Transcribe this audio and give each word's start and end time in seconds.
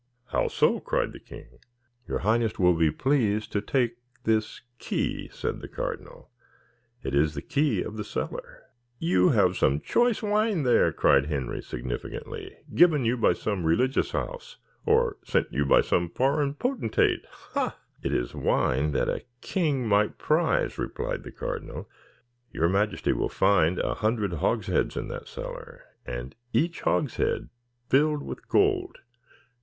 "How 0.29 0.47
so?" 0.47 0.79
cried 0.79 1.13
the 1.13 1.19
king. 1.19 1.59
"Your 2.07 2.17
highness 2.25 2.57
will 2.57 2.73
be 2.73 2.89
pleased 2.89 3.51
to 3.51 3.61
take 3.61 3.97
this 4.23 4.61
key," 4.79 5.29
said 5.31 5.59
the 5.59 5.67
cardinal; 5.67 6.31
"it 7.03 7.13
is 7.13 7.35
the 7.35 7.41
key 7.43 7.83
of 7.83 7.97
the 7.97 8.03
cellar." 8.03 8.63
"You 8.97 9.29
have 9.29 9.57
some 9.57 9.79
choice 9.79 10.23
wine 10.23 10.63
there," 10.63 10.91
cried 10.91 11.27
Henry 11.27 11.61
significantly; 11.61 12.57
"given 12.73 13.05
you 13.05 13.15
by 13.15 13.33
some 13.33 13.63
religious 13.63 14.09
house, 14.09 14.57
or 14.87 15.17
sent 15.23 15.53
you 15.53 15.65
by 15.65 15.81
some 15.81 16.09
foreign 16.09 16.55
potentate, 16.55 17.23
ha!" 17.29 17.77
"It 18.01 18.11
is 18.11 18.33
wine 18.33 18.93
that 18.93 19.07
a 19.07 19.25
king 19.41 19.87
might 19.87 20.17
prize," 20.17 20.79
replied 20.79 21.21
the 21.21 21.31
cardinal. 21.31 21.87
"Your 22.51 22.67
majesty 22.69 23.13
will 23.13 23.29
find 23.29 23.77
a 23.77 23.93
hundred 23.93 24.31
hogsheads 24.33 24.97
in 24.97 25.09
that 25.09 25.27
cellar, 25.27 25.83
and 26.07 26.33
each 26.53 26.81
hogshead 26.81 27.49
filled 27.87 28.23
with 28.23 28.47
gold." 28.49 28.97